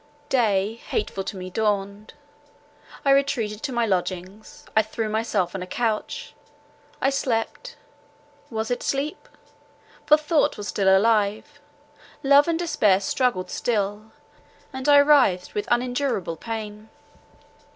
[0.29, 2.15] Day, hateful to me, dawned;
[3.05, 10.69] I retreated to my lodgings—I threw myself on a couch—I slept—was it sleep?—for thought was
[10.69, 14.11] still alive—love and despair struggled still,
[14.73, 16.89] and I writhed with unendurable pain.